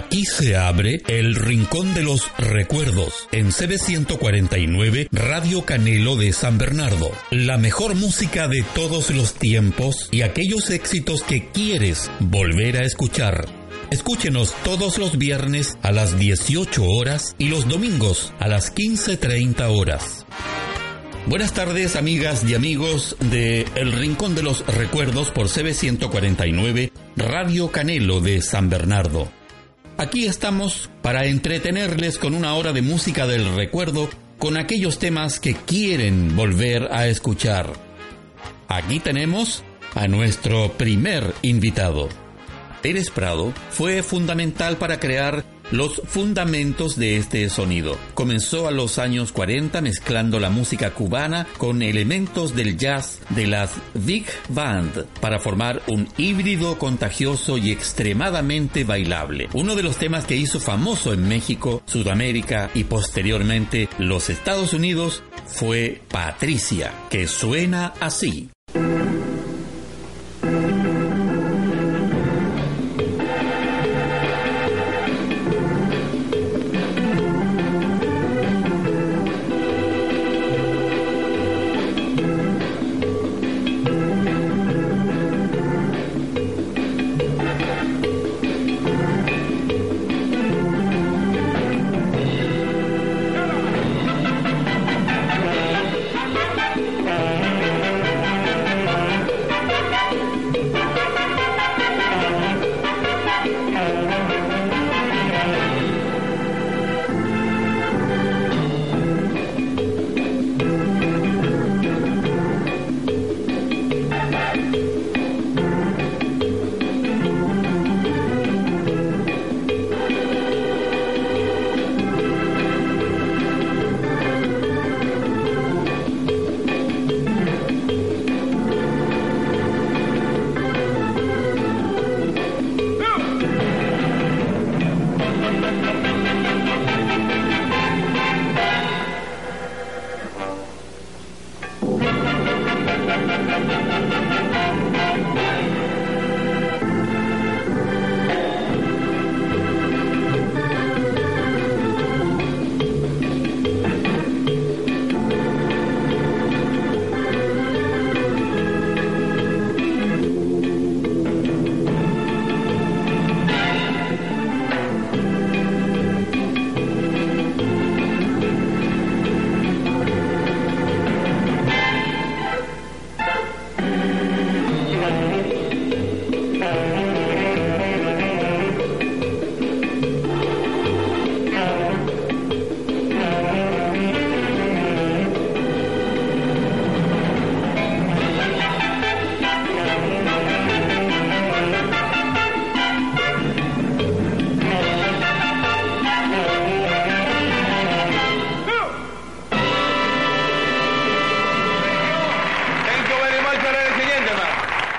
[0.00, 7.10] Aquí se abre el Rincón de los Recuerdos en CB149 Radio Canelo de San Bernardo.
[7.30, 13.44] La mejor música de todos los tiempos y aquellos éxitos que quieres volver a escuchar.
[13.90, 20.24] Escúchenos todos los viernes a las 18 horas y los domingos a las 15.30 horas.
[21.26, 28.22] Buenas tardes amigas y amigos de El Rincón de los Recuerdos por CB149 Radio Canelo
[28.22, 29.30] de San Bernardo.
[30.00, 34.08] Aquí estamos para entretenerles con una hora de música del recuerdo
[34.38, 37.74] con aquellos temas que quieren volver a escuchar.
[38.66, 39.62] Aquí tenemos
[39.94, 42.08] a nuestro primer invitado.
[42.80, 47.96] Pérez Prado fue fundamental para crear los fundamentos de este sonido.
[48.14, 53.72] Comenzó a los años 40 mezclando la música cubana con elementos del jazz de las
[53.94, 59.48] Big Band para formar un híbrido contagioso y extremadamente bailable.
[59.52, 65.22] Uno de los temas que hizo famoso en México, Sudamérica y posteriormente los Estados Unidos
[65.46, 68.50] fue Patricia, que suena así.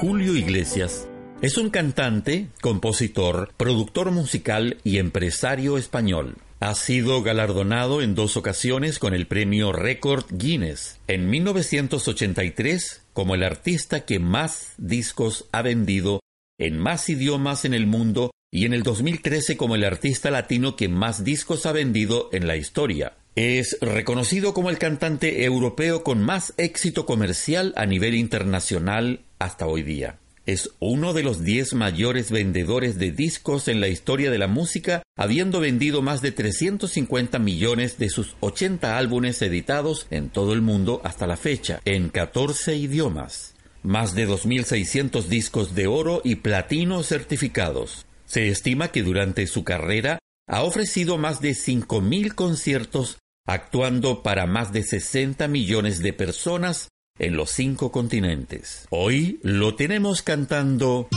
[0.01, 1.07] Julio Iglesias
[1.41, 6.35] es un cantante, compositor, productor musical y empresario español.
[6.63, 10.99] Ha sido galardonado en dos ocasiones con el premio Record Guinness.
[11.07, 16.19] En 1983 como el artista que más discos ha vendido
[16.59, 20.87] en más idiomas en el mundo y en el 2013 como el artista latino que
[20.87, 23.17] más discos ha vendido en la historia.
[23.35, 29.81] Es reconocido como el cantante europeo con más éxito comercial a nivel internacional hasta hoy
[29.81, 30.20] día.
[30.45, 35.03] Es uno de los 10 mayores vendedores de discos en la historia de la música,
[35.15, 40.99] habiendo vendido más de 350 millones de sus 80 álbumes editados en todo el mundo
[41.03, 43.53] hasta la fecha, en 14 idiomas.
[43.83, 48.05] Más de 2.600 discos de oro y platino certificados.
[48.25, 50.17] Se estima que durante su carrera
[50.47, 56.89] ha ofrecido más de 5.000 conciertos, actuando para más de 60 millones de personas
[57.21, 58.87] en los cinco continentes.
[58.89, 61.07] Hoy lo tenemos cantando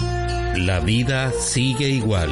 [0.55, 2.31] La vida sigue igual.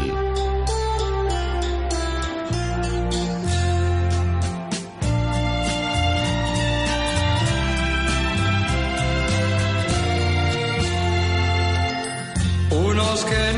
[12.71, 13.53] Unos que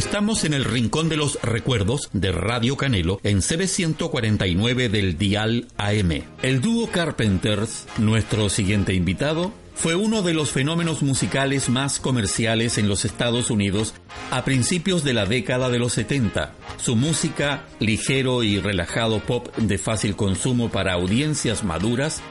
[0.00, 6.22] Estamos en el Rincón de los Recuerdos de Radio Canelo en CB149 del Dial AM.
[6.40, 12.88] El dúo Carpenters, nuestro siguiente invitado, fue uno de los fenómenos musicales más comerciales en
[12.88, 13.92] los Estados Unidos
[14.30, 16.54] a principios de la década de los 70.
[16.78, 22.22] Su música, ligero y relajado pop de fácil consumo para audiencias maduras,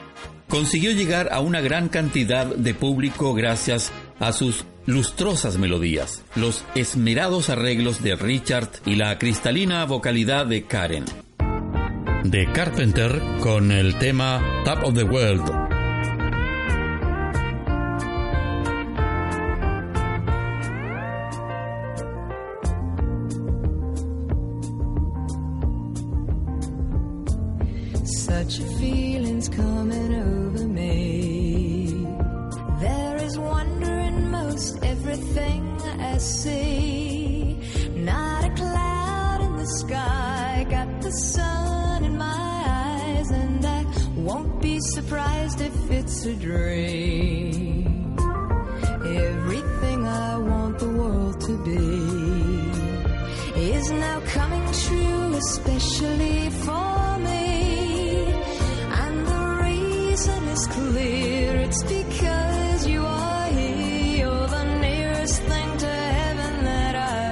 [0.48, 7.48] consiguió llegar a una gran cantidad de público gracias a sus lustrosas melodías, los esmerados
[7.48, 11.04] arreglos de Richard y la cristalina vocalidad de Karen.
[12.24, 15.70] De Carpenter con el tema Top of the World.
[28.04, 28.78] Such a
[35.10, 37.58] everything I see.
[37.96, 43.84] Not a cloud in the sky, got the sun in my eyes, and I
[44.16, 48.16] won't be surprised if it's a dream.
[49.04, 51.80] Everything I want the world to be
[53.60, 58.32] is now coming true, especially for me.
[59.02, 62.09] And the reason is clear, it's because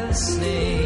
[0.09, 0.78] listening.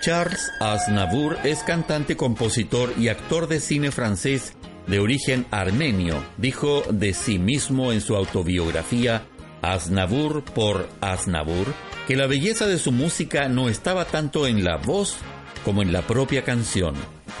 [0.00, 4.54] Charles Aznavour es cantante, compositor y actor de cine francés
[4.86, 6.22] de origen armenio.
[6.36, 9.26] Dijo de sí mismo en su autobiografía
[9.62, 11.66] Aznavour por Aznavour
[12.06, 15.16] que la belleza de su música no estaba tanto en la voz
[15.64, 16.94] como en la propia canción.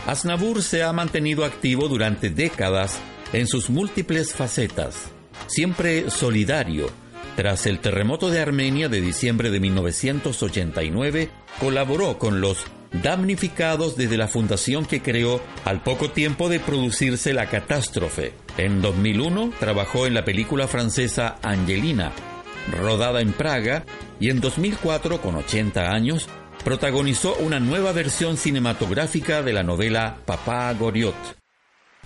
[0.06, 2.98] Aznavour se ha mantenido activo durante décadas
[3.32, 5.10] en sus múltiples facetas,
[5.46, 6.88] siempre solidario.
[7.36, 12.64] Tras el terremoto de Armenia de diciembre de 1989, colaboró con los
[13.02, 18.32] damnificados desde la fundación que creó al poco tiempo de producirse la catástrofe.
[18.56, 22.12] En 2001 trabajó en la película francesa Angelina,
[22.70, 23.84] rodada en Praga,
[24.20, 26.28] y en 2004, con 80 años,
[26.64, 31.14] protagonizó una nueva versión cinematográfica de la novela Papá Goriot.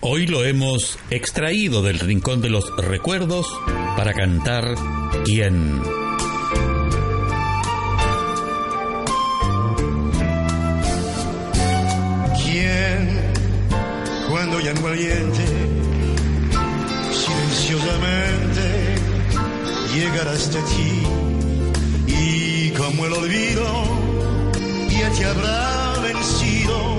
[0.01, 3.49] Hoy lo hemos extraído del Rincón de los Recuerdos
[3.97, 4.75] para cantar
[5.25, 5.83] ¿Quién?
[5.83, 6.08] ¿Quién,
[14.69, 15.45] cuando ya en valiente,
[17.13, 18.97] silenciosamente
[19.95, 21.03] llegará hasta ti?
[22.07, 23.65] Y como el olvido
[24.91, 26.99] ya te habrá vencido,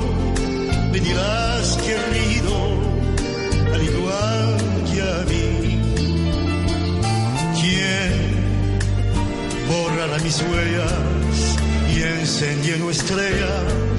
[0.91, 2.77] me dirás querido,
[3.73, 4.57] al igual
[4.91, 5.79] que a mí.
[7.59, 8.11] ¿Quién
[9.67, 11.57] borrará mis huellas
[11.93, 13.89] y encendiendo estrellas?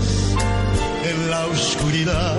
[1.05, 2.37] en la oscuridad.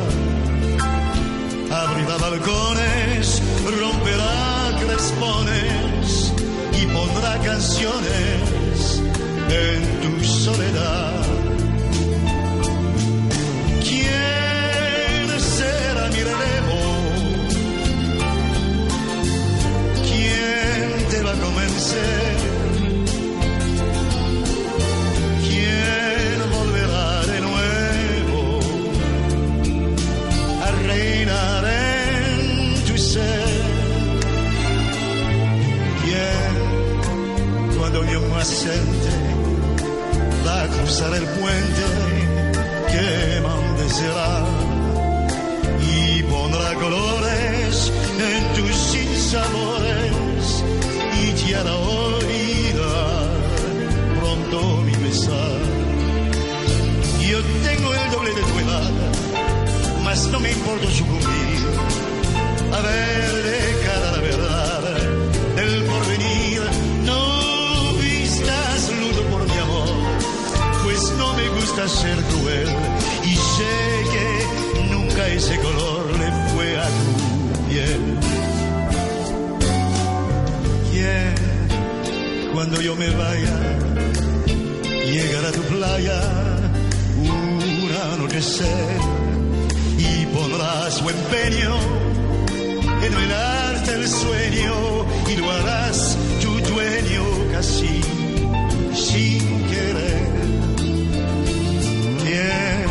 [1.72, 6.34] Abrirá balcones, romperá crespones
[6.82, 9.02] y pondrá canciones
[9.50, 11.21] en tu soledad.
[38.64, 39.10] Mi ascente
[40.46, 41.86] va a cruzar el puente
[42.92, 43.42] que
[43.90, 44.46] será
[45.82, 50.64] y pondrá colores en tus sinsabores
[51.22, 53.30] y te hará olvidar
[54.20, 55.60] pronto mi pesar.
[57.64, 58.92] tengo el doble de tu edad,
[60.04, 61.62] mas no me importa sucumbir.
[62.74, 64.01] A ver de cara
[71.72, 72.68] gusta ser cruel
[73.24, 73.74] y sé
[74.12, 78.18] que nunca ese color le fue a tu piel.
[80.92, 83.58] ¿Quién, cuando yo me vaya,
[85.06, 86.22] llegará a tu playa
[87.18, 88.98] un anochecer
[89.98, 91.76] y pondrás su empeño
[93.02, 97.24] en velarte el sueño y lo harás tu dueño
[97.54, 98.02] casi
[98.94, 100.21] sin querer.
[102.32, 102.86] Bien,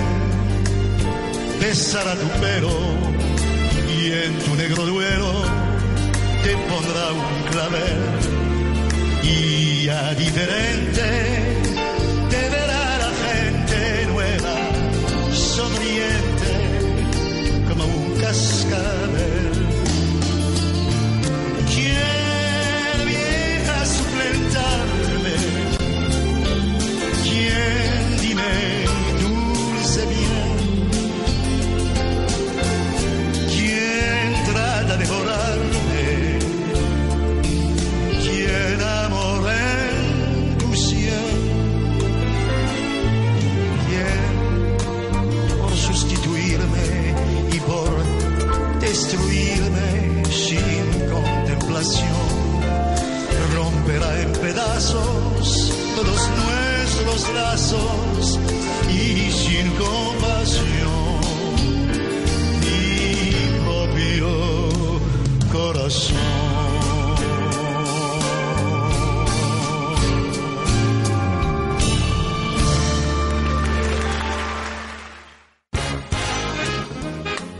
[1.59, 2.77] besará tu pelo
[3.97, 5.33] y en tu negro duelo
[6.45, 8.01] te pondrá un clavel
[9.23, 11.07] y ya diferente
[12.29, 12.60] te
[56.03, 58.39] todos nuestros lazos
[58.89, 61.21] y sin compasión
[62.61, 64.31] mi propio
[65.53, 66.17] corazón.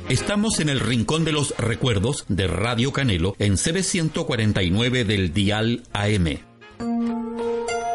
[0.09, 6.50] Estamos en el Rincón de los Recuerdos de Radio Canelo en CB149 del Dial AM.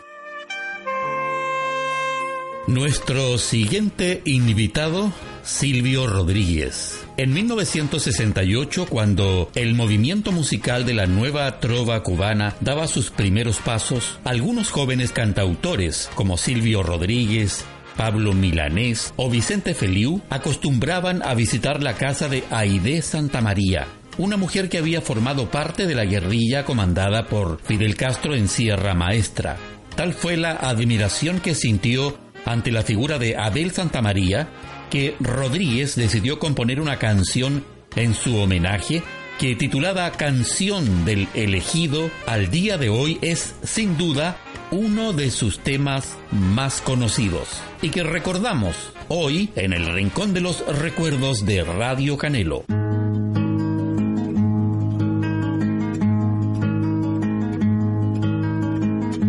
[2.67, 5.13] Nuestro siguiente invitado,
[5.47, 7.07] Silvio Rodríguez.
[7.15, 14.19] En 1968, cuando el movimiento musical de la nueva trova cubana daba sus primeros pasos,
[14.25, 17.63] algunos jóvenes cantautores como Silvio Rodríguez,
[17.95, 24.35] Pablo Milanés o Vicente Feliu acostumbraban a visitar la casa de Aide Santa María, una
[24.35, 29.55] mujer que había formado parte de la guerrilla comandada por Fidel Castro en Sierra Maestra.
[29.95, 34.49] Tal fue la admiración que sintió ante la figura de Abel Santamaría
[34.89, 37.63] que Rodríguez decidió componer una canción
[37.95, 39.03] en su homenaje
[39.39, 44.37] que titulada Canción del Elegido al día de hoy es sin duda
[44.71, 47.47] uno de sus temas más conocidos
[47.81, 48.75] y que recordamos
[49.09, 52.65] hoy en el Rincón de los Recuerdos de Radio Canelo.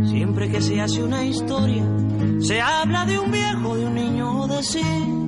[0.08, 1.84] Siempre que se hace una historia,
[2.40, 5.27] se habla de un viejo, de un niño de sí.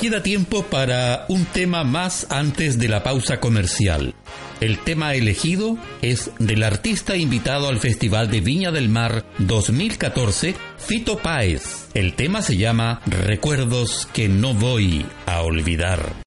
[0.00, 4.14] Queda tiempo para un tema más antes de la pausa comercial.
[4.60, 11.16] El tema elegido es del artista invitado al Festival de Viña del Mar 2014, Fito
[11.18, 11.88] Páez.
[11.94, 16.25] El tema se llama Recuerdos que no voy a olvidar.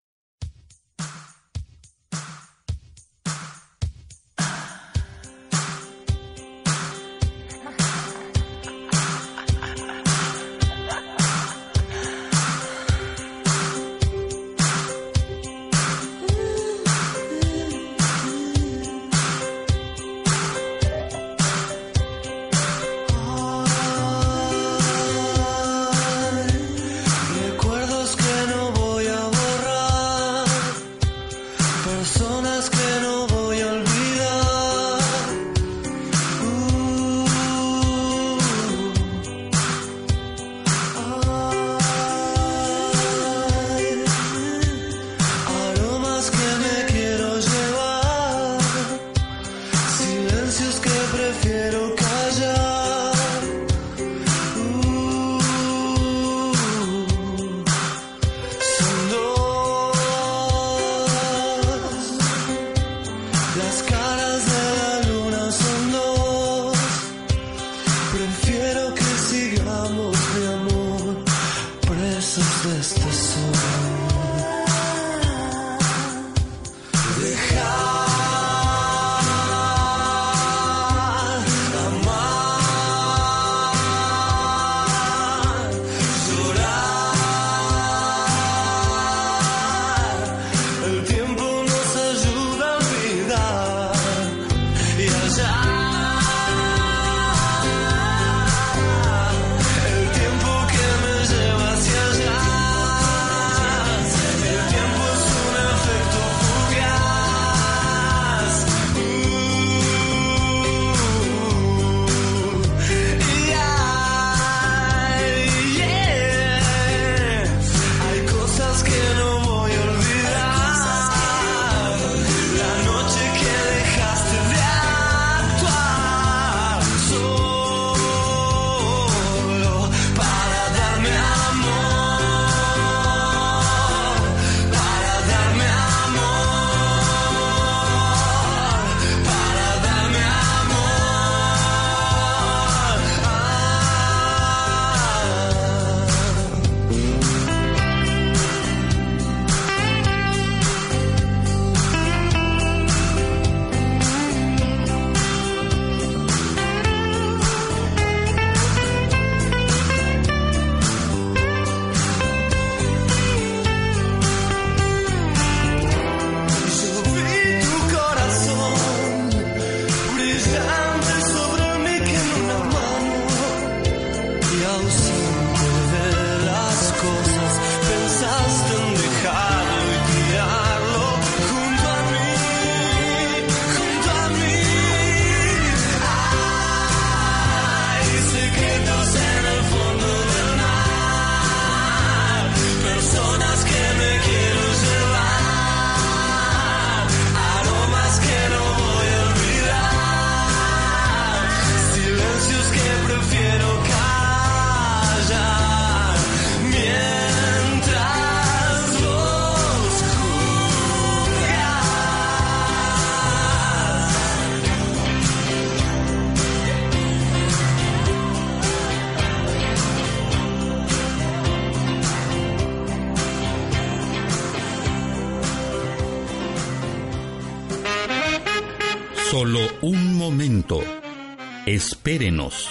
[232.09, 232.67] Espérenos.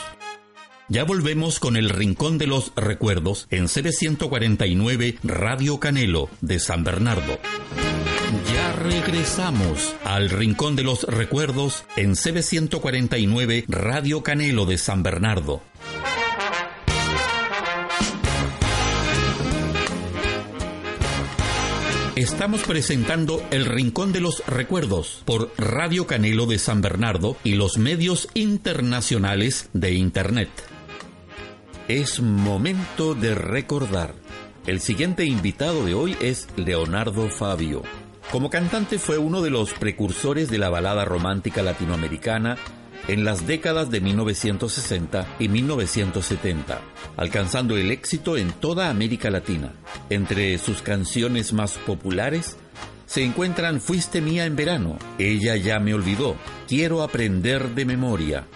[0.89, 7.39] Ya volvemos con el Rincón de los Recuerdos en CB149 Radio Canelo de San Bernardo.
[8.53, 15.63] Ya regresamos al Rincón de los Recuerdos en CB149 Radio Canelo de San Bernardo.
[22.19, 27.79] Estamos presentando El Rincón de los Recuerdos por Radio Canelo de San Bernardo y los
[27.79, 30.49] medios internacionales de Internet.
[31.87, 34.17] Es momento de recordar.
[34.67, 37.85] El siguiente invitado de hoy es Leonardo Fabio.
[38.33, 42.57] Como cantante fue uno de los precursores de la balada romántica latinoamericana
[43.07, 46.81] en las décadas de 1960 y 1970,
[47.17, 49.73] alcanzando el éxito en toda América Latina.
[50.11, 52.57] Entre sus canciones más populares
[53.07, 58.47] se encuentran Fuiste mía en verano, Ella ya me olvidó, Quiero aprender de memoria,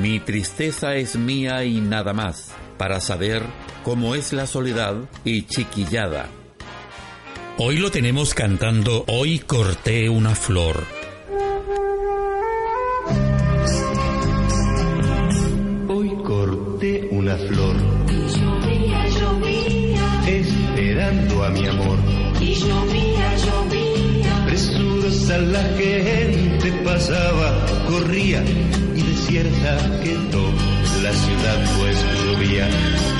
[0.00, 3.42] Mi tristeza es mía y nada más, para saber
[3.84, 6.28] cómo es la soledad y Chiquillada.
[7.58, 10.97] Hoy lo tenemos cantando Hoy corté una flor
[17.46, 17.76] flor.
[18.08, 20.22] Llovía, llovía.
[20.26, 21.98] Esperando a mi amor.
[22.40, 24.44] Y llovía, llovía.
[24.46, 28.42] Presurosa la gente pasaba, corría
[28.94, 32.68] y desierta quedó la ciudad pues llovía.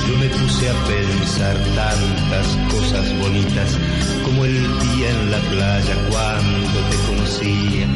[0.07, 3.77] Yo me puse a pensar tantas cosas bonitas
[4.25, 7.87] como el día en la playa cuando te conocía,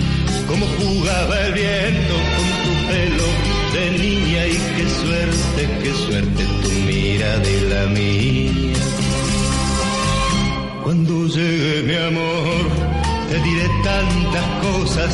[0.48, 3.28] como jugaba el viento con tu pelo
[3.74, 5.62] de niña y qué suerte,
[7.24, 8.74] de la mía.
[10.84, 12.64] Cuando llegue mi amor,
[13.30, 15.14] te diré tantas cosas,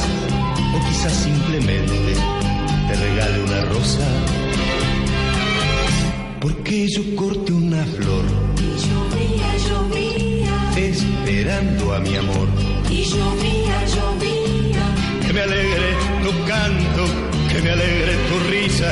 [0.76, 2.14] o quizás simplemente
[2.88, 4.08] te regale una rosa.
[6.42, 8.26] Porque yo corte una flor.
[8.58, 10.56] Y llovía, llovía.
[10.78, 12.48] Esperando a mi amor.
[12.90, 14.84] Y llovía, llovía.
[15.26, 15.90] Que me alegre
[16.24, 18.92] tu canto que me alegre tu risa,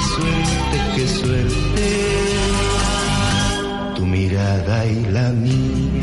[0.00, 1.82] suerte, qué suerte.
[3.96, 6.00] Tu mirada y la mía.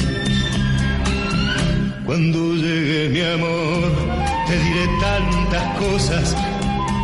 [2.06, 3.92] Cuando llegue mi amor,
[4.48, 6.36] te diré tantas cosas,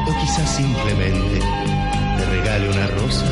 [0.07, 1.39] o quizás simplemente
[2.17, 3.25] te regale una rosa.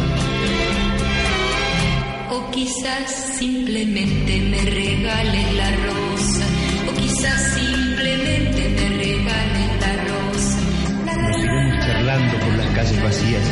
[2.31, 6.45] O quizás simplemente me regales la rosa,
[6.89, 7.90] o quizás simplemente
[13.03, 13.43] vacías,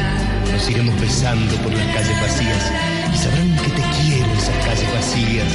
[0.52, 2.72] nos iremos besando por las calles vacías
[3.14, 5.48] y sabrán que te quiero esas calles vacías.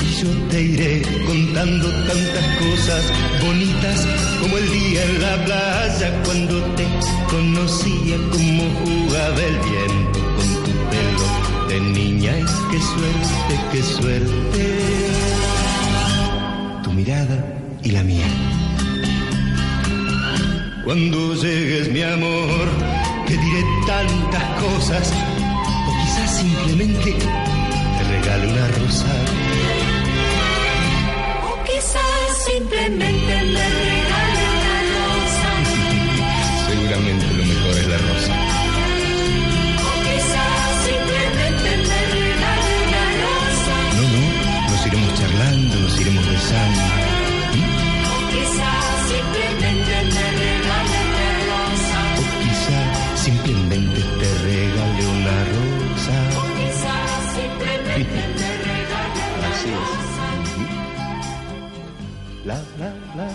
[0.00, 3.02] Y yo te iré contando tantas cosas
[3.44, 4.06] bonitas
[4.40, 6.86] como el día en la playa cuando te
[7.30, 14.78] conocía como jugaba el viento con tu pelo de niña y qué suerte, qué suerte.
[16.82, 17.44] Tu mirada
[17.82, 18.59] y la mía.
[20.84, 22.68] Cuando llegues mi amor,
[23.26, 25.12] te diré tantas cosas,
[25.86, 29.06] o quizás simplemente te regale una rosa.
[31.44, 35.50] O quizás simplemente me regale una rosa.
[36.70, 38.34] Seguramente lo mejor es la rosa.
[39.84, 43.74] O quizás simplemente me regale una rosa.
[43.96, 46.99] No, no, nos iremos charlando, nos iremos besando.
[62.44, 63.30] La, la, la.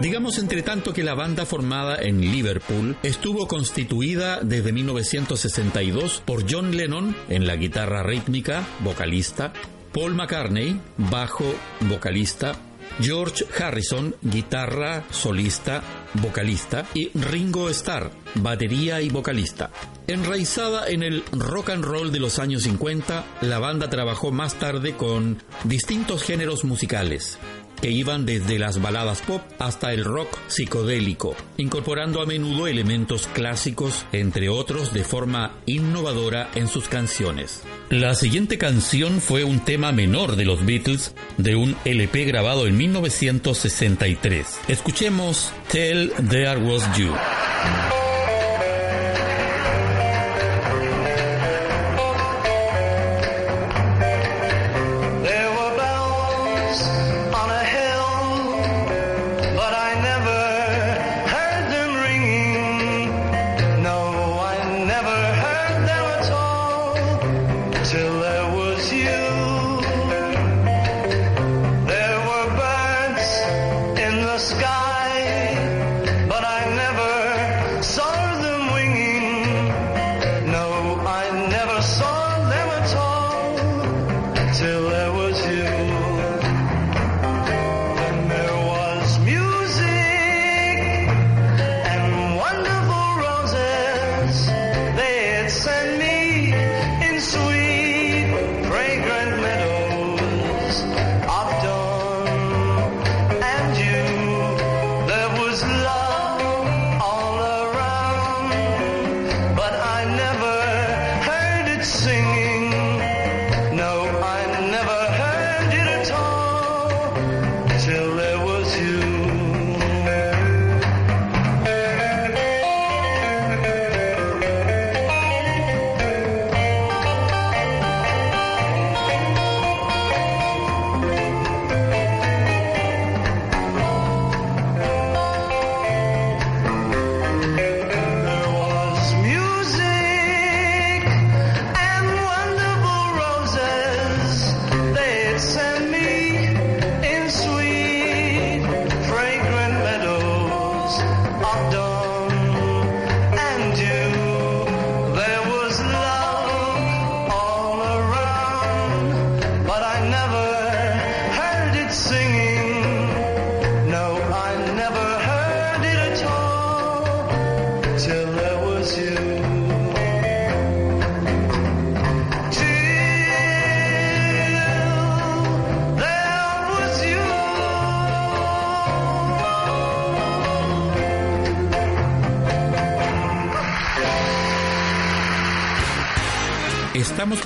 [0.00, 6.74] Digamos entre tanto que la banda formada en Liverpool estuvo constituida desde 1962 por John
[6.74, 9.52] Lennon en la guitarra rítmica, vocalista,
[9.92, 11.44] Paul McCartney, bajo,
[11.80, 12.54] vocalista,
[13.00, 15.82] George Harrison, guitarra, solista,
[16.14, 19.70] vocalista, y Ringo Starr, batería y vocalista.
[20.06, 24.96] Enraizada en el rock and roll de los años 50, la banda trabajó más tarde
[24.96, 27.38] con distintos géneros musicales,
[27.80, 34.04] que iban desde las baladas pop hasta el rock psicodélico, incorporando a menudo elementos clásicos,
[34.12, 37.62] entre otros, de forma innovadora en sus canciones.
[37.88, 42.76] La siguiente canción fue un tema menor de los Beatles de un LP grabado en
[42.76, 44.60] 1963.
[44.68, 47.12] Escuchemos Tell There Was You.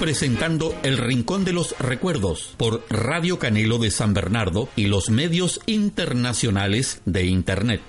[0.05, 5.63] Presentando El Rincón de los Recuerdos por Radio Canelo de San Bernardo y los medios
[5.65, 7.81] internacionales de Internet.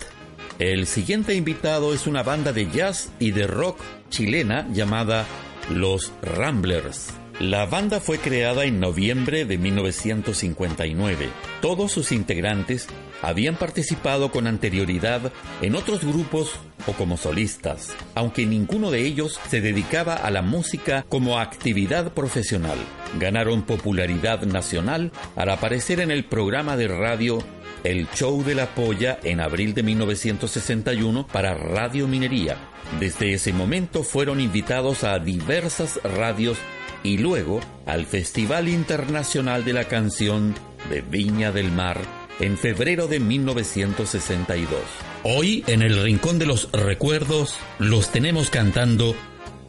[0.57, 5.25] El siguiente invitado es una banda de jazz y de rock chilena llamada
[5.69, 7.09] Los Ramblers.
[7.41, 11.27] La banda fue creada en noviembre de 1959.
[11.59, 12.87] Todos sus integrantes
[13.21, 16.51] habían participado con anterioridad en otros grupos
[16.87, 22.77] o como solistas, aunque ninguno de ellos se dedicaba a la música como actividad profesional.
[23.19, 27.39] Ganaron popularidad nacional al aparecer en el programa de radio
[27.83, 32.57] El Show de la Polla en abril de 1961 para Radio Minería.
[32.99, 36.57] Desde ese momento fueron invitados a diversas radios
[37.03, 40.55] y luego al Festival Internacional de la Canción
[40.89, 44.79] de Viña del Mar en febrero de 1962.
[45.23, 49.15] Hoy, en el Rincón de los Recuerdos, los tenemos cantando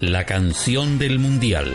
[0.01, 1.75] la canción del Mundial.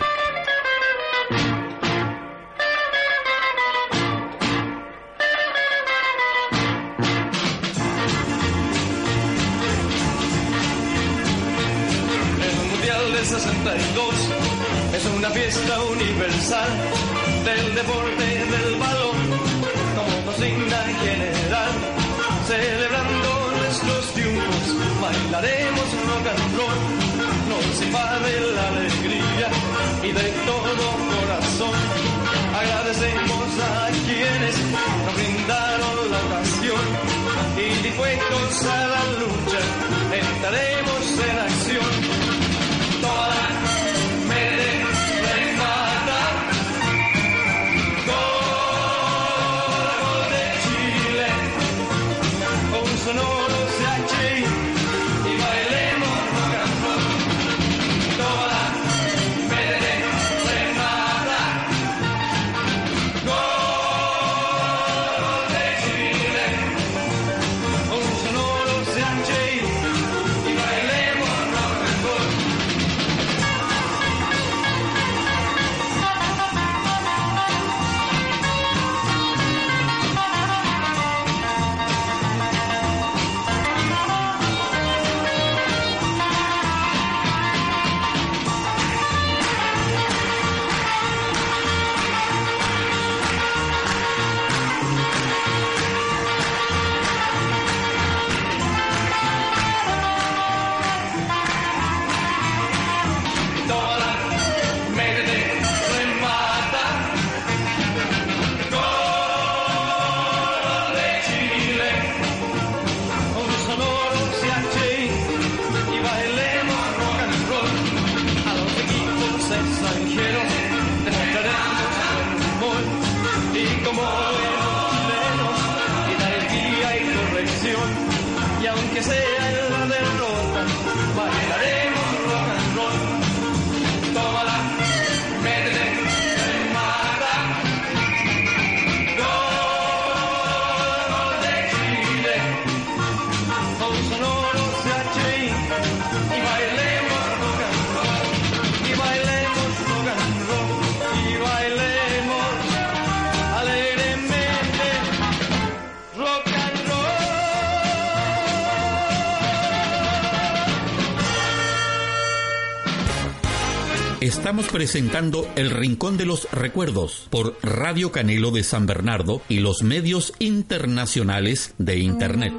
[164.52, 169.82] Estamos presentando El Rincón de los Recuerdos por Radio Canelo de San Bernardo y los
[169.82, 172.52] medios internacionales de Internet.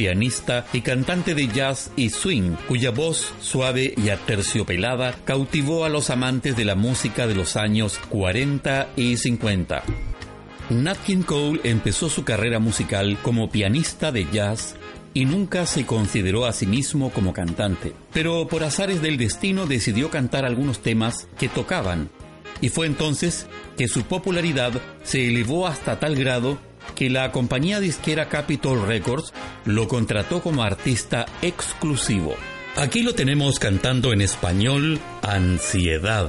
[0.00, 6.08] pianista y cantante de jazz y swing, cuya voz suave y aterciopelada cautivó a los
[6.08, 9.82] amantes de la música de los años 40 y 50.
[10.70, 14.74] Nat King Cole empezó su carrera musical como pianista de jazz
[15.12, 20.08] y nunca se consideró a sí mismo como cantante, pero por azares del destino decidió
[20.08, 22.08] cantar algunos temas que tocaban,
[22.62, 23.46] y fue entonces
[23.76, 24.72] que su popularidad
[25.02, 26.58] se elevó hasta tal grado
[26.94, 29.32] que la compañía disquera Capitol Records
[29.64, 32.34] lo contrató como artista exclusivo.
[32.76, 36.28] Aquí lo tenemos cantando en español Ansiedad.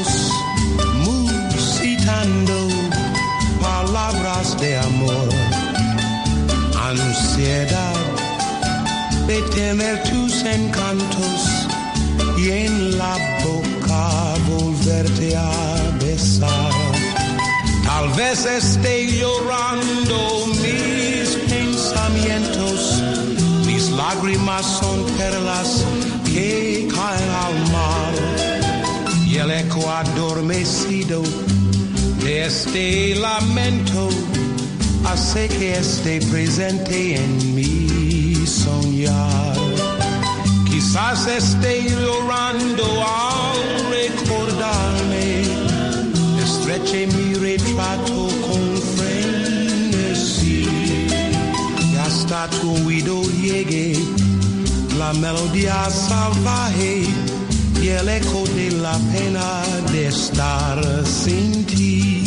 [7.41, 7.95] ansiedad
[9.25, 11.67] de tener tus encantos
[12.37, 16.71] y en la boca volverte a besar.
[17.83, 23.01] Tal vez esté llorando mis pensamientos,
[23.65, 25.85] mis lágrimas son perlas
[26.25, 28.13] que caen al mar
[29.25, 31.23] y el eco adormecido
[32.23, 34.09] este lamento
[35.05, 39.55] hace que esté presente en mi soñar.
[40.69, 43.59] Quizás esté llorando al
[43.91, 45.43] recordarme,
[46.43, 48.63] estreche mi retrato con
[48.95, 50.67] frenesí
[51.91, 53.97] y hasta tu oído llegue
[54.97, 57.03] la melodía salvaje
[57.81, 62.20] y el eco de la pena de estar sin ti.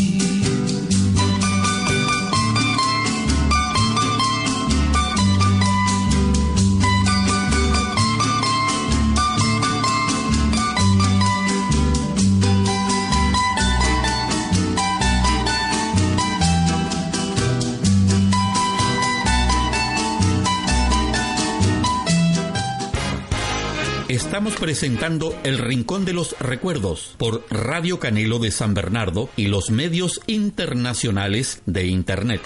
[24.34, 29.70] Estamos presentando El Rincón de los Recuerdos por Radio Canelo de San Bernardo y los
[29.70, 32.40] medios internacionales de Internet.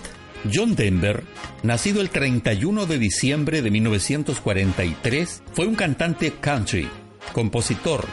[0.53, 1.25] John Denver,
[1.63, 6.91] nacido el 31 de diciembre de 1943, fue un cantante country,
[7.33, 8.05] compositor,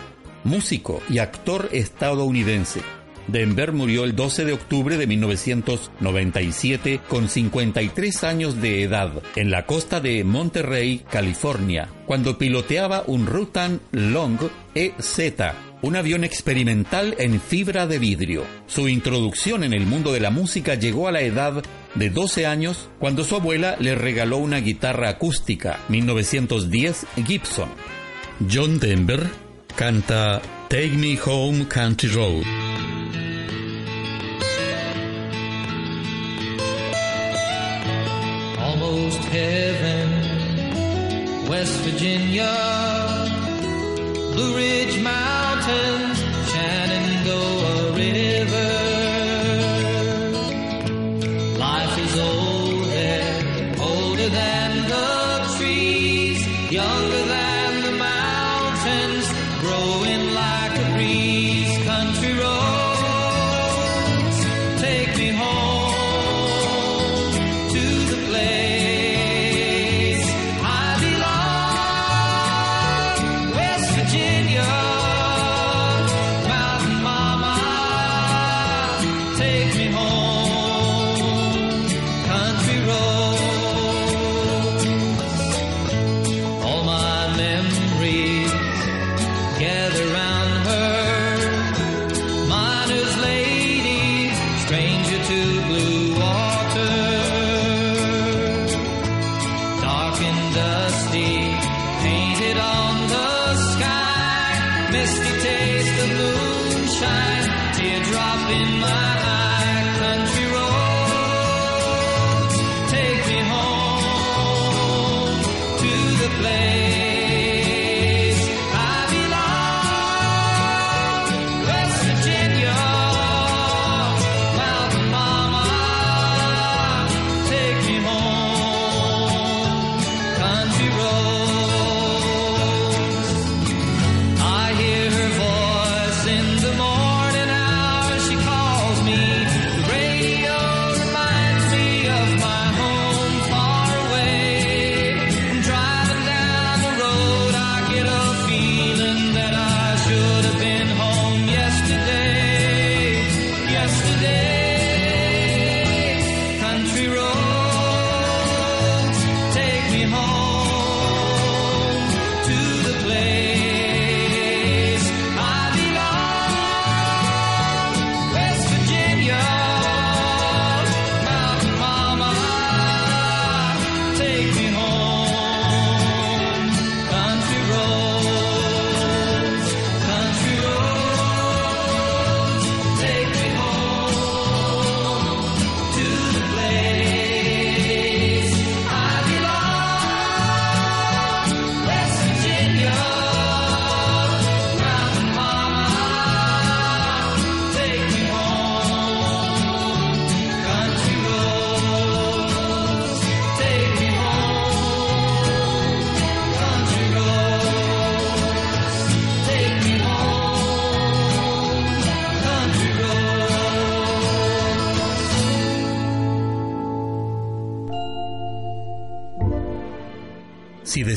[0.46, 2.80] músico y actor estadounidense.
[3.28, 9.66] Denver murió el 12 de octubre de 1997 con 53 años de edad en la
[9.66, 14.38] costa de Monterrey, California, cuando piloteaba un Rutan Long
[14.74, 15.20] EZ,
[15.82, 18.44] un avión experimental en fibra de vidrio.
[18.68, 21.64] Su introducción en el mundo de la música llegó a la edad
[21.96, 27.70] de 12 años cuando su abuela le regaló una guitarra acústica 1910 Gibson.
[28.52, 29.28] John Denver
[29.76, 32.75] canta Take Me Home Country Road.
[39.36, 40.08] Heaven.
[41.50, 42.54] West Virginia,
[44.34, 46.18] Blue Ridge Mountains,
[46.52, 48.74] Shenandoah River.
[51.68, 53.38] Life is old there,
[53.92, 55.10] older than the
[55.58, 56.40] trees,
[56.80, 57.15] younger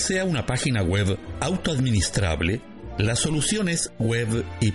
[0.09, 2.63] Desea una página web autoadministrable,
[2.97, 4.73] la solución es web y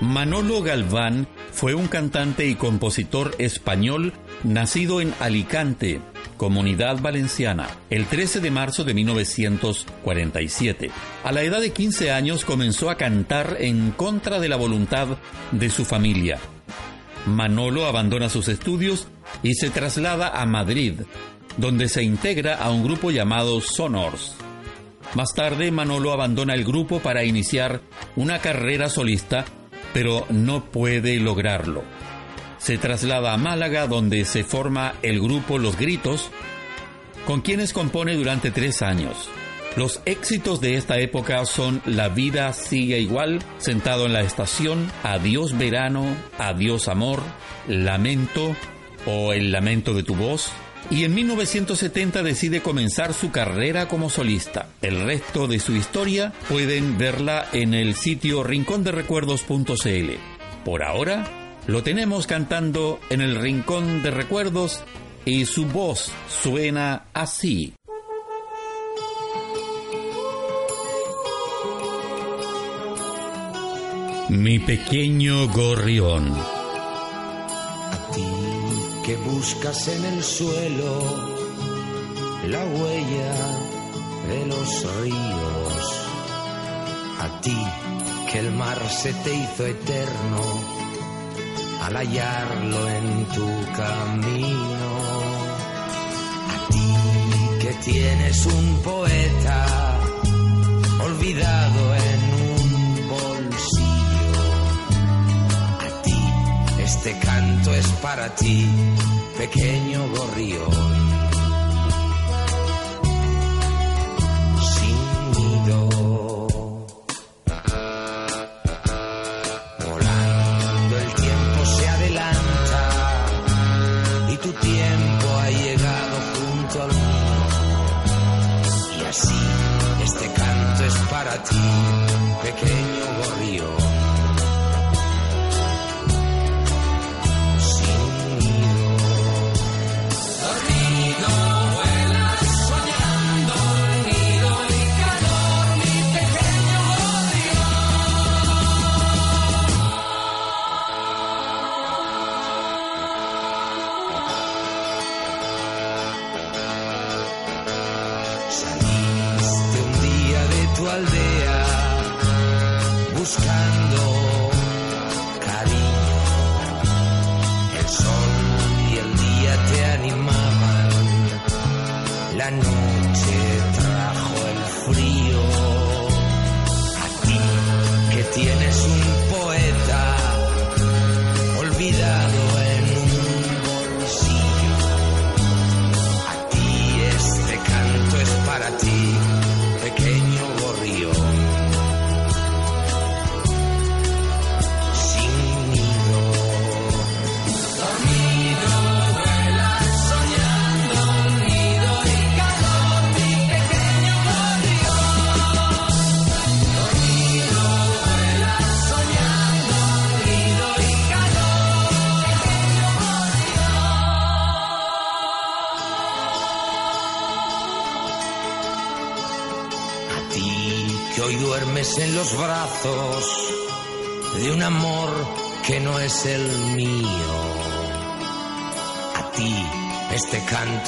[0.00, 6.00] Manolo Galván fue un cantante y compositor español nacido en Alicante,
[6.36, 10.90] Comunidad Valenciana, el 13 de marzo de 1947.
[11.22, 15.06] A la edad de 15 años comenzó a cantar en contra de la voluntad
[15.52, 16.38] de su familia.
[17.26, 19.06] Manolo abandona sus estudios
[19.42, 21.00] y se traslada a Madrid,
[21.56, 24.34] donde se integra a un grupo llamado Sonors.
[25.14, 27.80] Más tarde, Manolo abandona el grupo para iniciar
[28.16, 29.44] una carrera solista,
[29.94, 31.82] pero no puede lograrlo
[32.64, 36.30] se traslada a Málaga donde se forma el grupo Los Gritos,
[37.26, 39.28] con quienes compone durante tres años.
[39.76, 45.58] Los éxitos de esta época son La vida sigue igual, Sentado en la estación, Adiós
[45.58, 46.06] verano,
[46.38, 47.20] Adiós amor,
[47.68, 48.56] Lamento
[49.04, 50.50] o El lamento de tu voz.
[50.90, 54.68] Y en 1970 decide comenzar su carrera como solista.
[54.82, 60.10] El resto de su historia pueden verla en el sitio rinconderecuerdos.cl.
[60.64, 61.24] Por ahora,
[61.66, 64.82] lo tenemos cantando en el rincón de recuerdos
[65.24, 67.74] y su voz suena así.
[74.28, 76.53] Mi pequeño gorrión.
[79.04, 80.98] Que buscas en el suelo
[82.48, 83.34] la huella
[84.28, 84.68] de los
[85.02, 86.06] ríos.
[87.20, 87.56] A ti
[88.32, 90.40] que el mar se te hizo eterno
[91.82, 94.90] al hallarlo en tu camino.
[96.54, 96.88] A ti
[97.60, 99.66] que tienes un poeta
[101.04, 102.43] olvidado en un
[107.06, 108.66] este canto es para ti,
[109.36, 111.13] pequeño gorrión.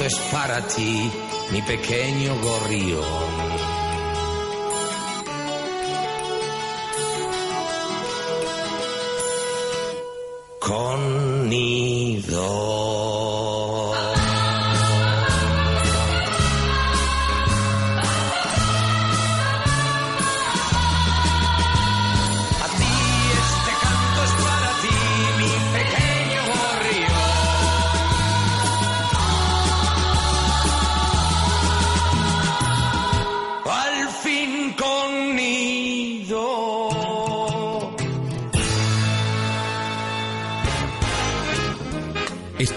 [0.07, 1.11] Es para ti,
[1.51, 3.36] mi pequeño gorrión.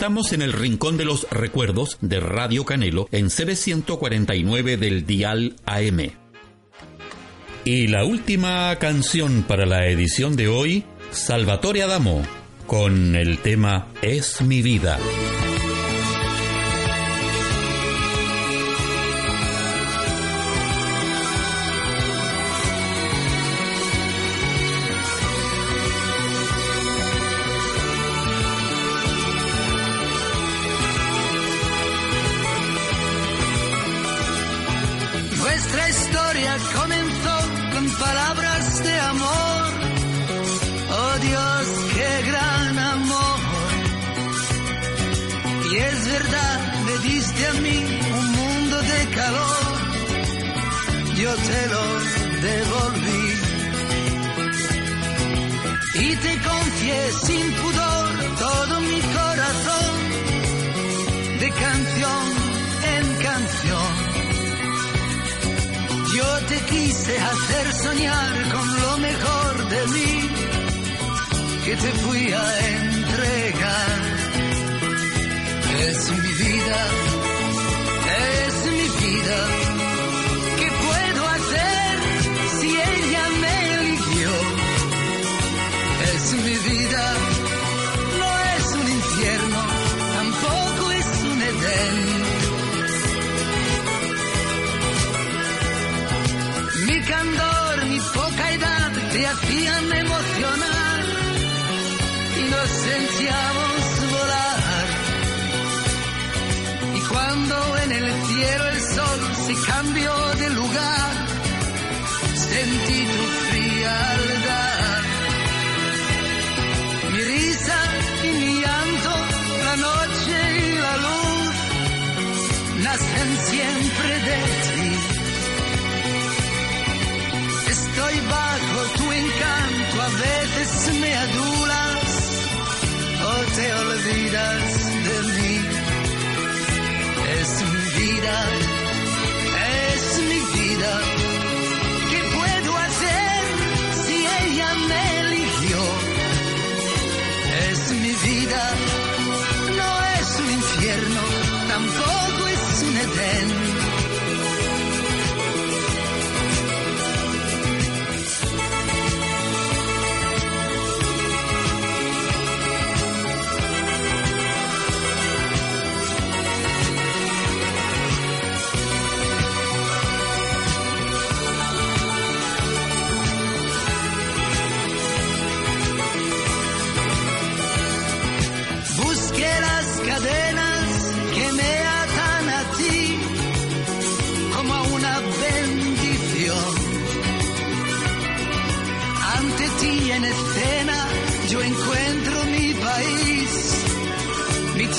[0.10, 5.99] Estamos en el Rincón de los Recuerdos de Radio Canelo en CB149 del Dial AM.
[7.64, 12.24] Y la última canción para la edición de hoy, Salvatore Adamo,
[12.66, 14.97] con el tema Es mi vida.
[51.30, 51.86] Yo te lo
[52.48, 53.26] devolví.
[56.06, 58.08] Y te confié sin pudor
[58.46, 59.94] todo mi corazón,
[61.42, 62.24] de canción
[62.96, 63.92] en canción.
[66.18, 70.14] Yo te quise hacer soñar con lo mejor de mí,
[71.66, 72.46] que te fui a
[72.78, 74.00] entregar.
[75.90, 76.80] Es mi vida,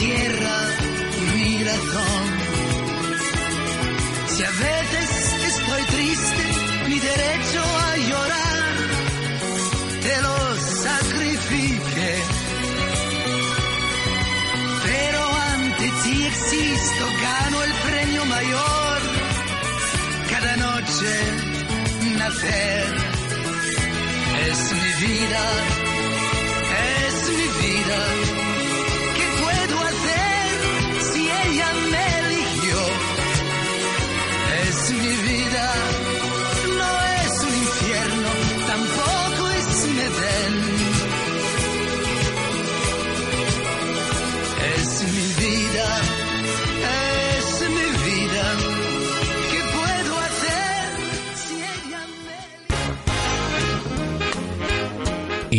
[0.01, 0.59] tierra
[1.35, 2.29] mira razón.
[4.33, 5.11] Si a veces
[5.53, 6.45] estoy triste,
[6.89, 8.73] mi derecho a llorar,
[10.07, 10.37] te lo
[10.87, 12.11] sacrifique.
[14.89, 15.21] Pero
[15.55, 18.99] ante ti existo, gano el premio mayor.
[20.33, 21.11] Cada noche
[22.23, 22.87] nacer
[24.49, 25.45] es mi vida,
[27.05, 28.30] es mi vida.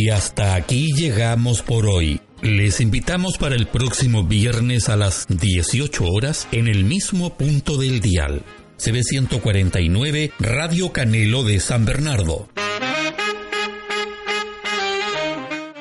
[0.02, 2.22] Y hasta aquí llegamos por hoy.
[2.41, 7.99] Les invitamos para el próximo viernes a las 18 horas en el mismo punto del
[7.99, 8.41] dial.
[8.80, 12.49] CB149 Radio Canelo de San Bernardo.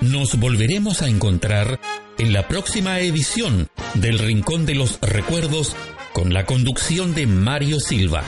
[0.03, 1.81] Nos volveremos a encontrar
[2.19, 5.75] en la próxima edición del Rincón de los Recuerdos
[6.13, 8.23] con la conducción de Mario Silva.